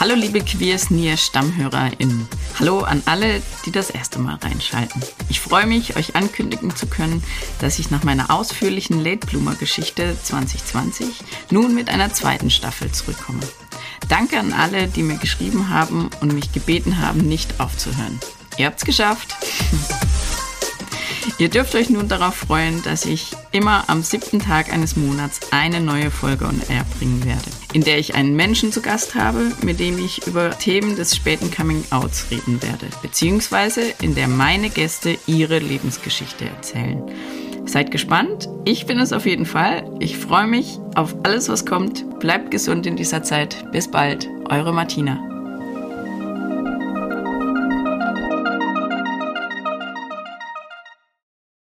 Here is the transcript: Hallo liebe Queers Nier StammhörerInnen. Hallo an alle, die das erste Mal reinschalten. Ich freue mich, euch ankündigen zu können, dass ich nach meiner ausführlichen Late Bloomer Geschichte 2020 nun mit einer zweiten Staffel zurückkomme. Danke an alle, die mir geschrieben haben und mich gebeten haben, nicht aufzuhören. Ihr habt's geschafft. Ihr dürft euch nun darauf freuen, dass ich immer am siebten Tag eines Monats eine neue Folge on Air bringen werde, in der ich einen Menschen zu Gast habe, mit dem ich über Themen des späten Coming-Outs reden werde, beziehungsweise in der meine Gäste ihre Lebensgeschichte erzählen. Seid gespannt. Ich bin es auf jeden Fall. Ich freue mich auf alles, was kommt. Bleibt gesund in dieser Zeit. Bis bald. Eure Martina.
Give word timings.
Hallo 0.00 0.14
liebe 0.14 0.40
Queers 0.40 0.88
Nier 0.88 1.18
StammhörerInnen. 1.18 2.26
Hallo 2.58 2.80
an 2.80 3.02
alle, 3.04 3.42
die 3.66 3.70
das 3.70 3.90
erste 3.90 4.18
Mal 4.18 4.36
reinschalten. 4.36 5.02
Ich 5.28 5.40
freue 5.40 5.66
mich, 5.66 5.94
euch 5.94 6.16
ankündigen 6.16 6.74
zu 6.74 6.86
können, 6.86 7.22
dass 7.58 7.78
ich 7.78 7.90
nach 7.90 8.02
meiner 8.02 8.30
ausführlichen 8.30 9.04
Late 9.04 9.26
Bloomer 9.26 9.56
Geschichte 9.56 10.16
2020 10.22 11.06
nun 11.50 11.74
mit 11.74 11.90
einer 11.90 12.14
zweiten 12.14 12.48
Staffel 12.48 12.90
zurückkomme. 12.90 13.42
Danke 14.08 14.40
an 14.40 14.54
alle, 14.54 14.88
die 14.88 15.02
mir 15.02 15.18
geschrieben 15.18 15.68
haben 15.68 16.08
und 16.22 16.32
mich 16.32 16.50
gebeten 16.50 16.96
haben, 16.96 17.20
nicht 17.20 17.60
aufzuhören. 17.60 18.18
Ihr 18.56 18.68
habt's 18.68 18.86
geschafft. 18.86 19.36
Ihr 21.38 21.48
dürft 21.48 21.74
euch 21.74 21.90
nun 21.90 22.08
darauf 22.08 22.34
freuen, 22.34 22.82
dass 22.82 23.04
ich 23.04 23.32
immer 23.52 23.84
am 23.88 24.02
siebten 24.02 24.40
Tag 24.40 24.72
eines 24.72 24.96
Monats 24.96 25.40
eine 25.50 25.80
neue 25.80 26.10
Folge 26.10 26.44
on 26.44 26.60
Air 26.68 26.84
bringen 26.98 27.24
werde, 27.24 27.44
in 27.72 27.82
der 27.82 27.98
ich 27.98 28.14
einen 28.14 28.36
Menschen 28.36 28.72
zu 28.72 28.82
Gast 28.82 29.14
habe, 29.14 29.52
mit 29.62 29.80
dem 29.80 29.98
ich 29.98 30.26
über 30.26 30.50
Themen 30.50 30.96
des 30.96 31.16
späten 31.16 31.50
Coming-Outs 31.50 32.26
reden 32.30 32.62
werde, 32.62 32.86
beziehungsweise 33.02 33.82
in 34.00 34.14
der 34.14 34.28
meine 34.28 34.70
Gäste 34.70 35.18
ihre 35.26 35.58
Lebensgeschichte 35.58 36.44
erzählen. 36.44 37.02
Seid 37.66 37.90
gespannt. 37.90 38.48
Ich 38.64 38.86
bin 38.86 38.98
es 38.98 39.12
auf 39.12 39.26
jeden 39.26 39.46
Fall. 39.46 39.88
Ich 40.00 40.16
freue 40.16 40.46
mich 40.46 40.78
auf 40.96 41.14
alles, 41.22 41.48
was 41.48 41.66
kommt. 41.66 42.18
Bleibt 42.18 42.50
gesund 42.50 42.86
in 42.86 42.96
dieser 42.96 43.22
Zeit. 43.22 43.64
Bis 43.70 43.88
bald. 43.88 44.28
Eure 44.48 44.72
Martina. 44.72 45.29